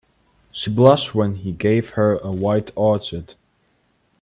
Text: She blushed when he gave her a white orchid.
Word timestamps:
She 0.51 0.71
blushed 0.71 1.13
when 1.13 1.35
he 1.35 1.51
gave 1.51 1.91
her 1.91 2.17
a 2.17 2.31
white 2.31 2.71
orchid. 2.75 3.35